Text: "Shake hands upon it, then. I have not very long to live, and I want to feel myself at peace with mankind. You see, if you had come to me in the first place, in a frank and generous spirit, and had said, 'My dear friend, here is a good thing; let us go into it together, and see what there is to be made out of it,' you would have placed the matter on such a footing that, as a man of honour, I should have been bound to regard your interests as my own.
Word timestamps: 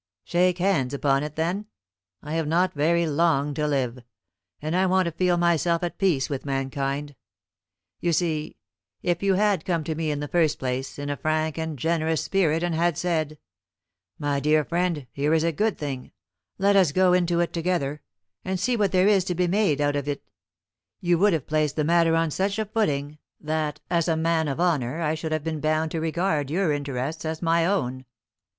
"Shake 0.23 0.57
hands 0.57 0.95
upon 0.95 1.21
it, 1.21 1.35
then. 1.35 1.67
I 2.23 2.33
have 2.33 2.47
not 2.47 2.73
very 2.73 3.05
long 3.05 3.53
to 3.53 3.67
live, 3.67 3.99
and 4.59 4.75
I 4.75 4.87
want 4.87 5.05
to 5.05 5.11
feel 5.11 5.37
myself 5.37 5.83
at 5.83 5.99
peace 5.99 6.27
with 6.27 6.43
mankind. 6.43 7.13
You 7.99 8.11
see, 8.11 8.57
if 9.03 9.21
you 9.21 9.35
had 9.35 9.63
come 9.63 9.83
to 9.83 9.93
me 9.93 10.09
in 10.09 10.19
the 10.19 10.27
first 10.27 10.57
place, 10.57 10.97
in 10.97 11.11
a 11.11 11.17
frank 11.17 11.59
and 11.59 11.77
generous 11.77 12.23
spirit, 12.23 12.63
and 12.63 12.73
had 12.73 12.97
said, 12.97 13.37
'My 14.17 14.39
dear 14.39 14.65
friend, 14.65 15.05
here 15.11 15.35
is 15.35 15.43
a 15.43 15.51
good 15.51 15.77
thing; 15.77 16.11
let 16.57 16.75
us 16.75 16.91
go 16.91 17.13
into 17.13 17.39
it 17.39 17.53
together, 17.53 18.01
and 18.43 18.59
see 18.59 18.75
what 18.75 18.91
there 18.91 19.07
is 19.07 19.23
to 19.25 19.35
be 19.35 19.45
made 19.47 19.79
out 19.79 19.95
of 19.95 20.07
it,' 20.07 20.27
you 20.99 21.19
would 21.19 21.33
have 21.33 21.45
placed 21.45 21.75
the 21.75 21.83
matter 21.83 22.15
on 22.15 22.31
such 22.31 22.57
a 22.57 22.65
footing 22.65 23.19
that, 23.39 23.81
as 23.91 24.07
a 24.07 24.17
man 24.17 24.47
of 24.47 24.59
honour, 24.59 24.99
I 24.99 25.13
should 25.13 25.31
have 25.31 25.43
been 25.43 25.59
bound 25.59 25.91
to 25.91 26.01
regard 26.01 26.49
your 26.49 26.73
interests 26.73 27.23
as 27.23 27.43
my 27.43 27.67
own. 27.67 28.05